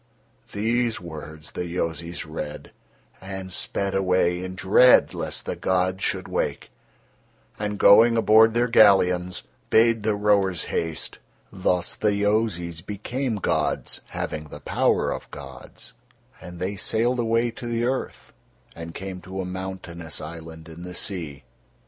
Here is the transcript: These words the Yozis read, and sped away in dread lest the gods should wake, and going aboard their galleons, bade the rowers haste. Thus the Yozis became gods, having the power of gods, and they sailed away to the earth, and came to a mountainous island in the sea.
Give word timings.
These 0.51 0.99
words 0.99 1.51
the 1.51 1.63
Yozis 1.65 2.25
read, 2.25 2.71
and 3.21 3.51
sped 3.53 3.93
away 3.93 4.43
in 4.43 4.55
dread 4.55 5.13
lest 5.13 5.45
the 5.45 5.55
gods 5.55 6.03
should 6.03 6.27
wake, 6.27 6.71
and 7.59 7.77
going 7.77 8.17
aboard 8.17 8.55
their 8.55 8.67
galleons, 8.67 9.43
bade 9.69 10.01
the 10.01 10.15
rowers 10.15 10.63
haste. 10.63 11.19
Thus 11.53 11.95
the 11.95 12.13
Yozis 12.13 12.81
became 12.83 13.35
gods, 13.35 14.01
having 14.07 14.45
the 14.45 14.61
power 14.61 15.11
of 15.11 15.29
gods, 15.29 15.93
and 16.41 16.57
they 16.59 16.77
sailed 16.77 17.19
away 17.19 17.51
to 17.51 17.67
the 17.67 17.83
earth, 17.85 18.33
and 18.75 18.95
came 18.95 19.21
to 19.21 19.39
a 19.39 19.45
mountainous 19.45 20.19
island 20.19 20.67
in 20.67 20.81
the 20.81 20.95
sea. 20.95 21.43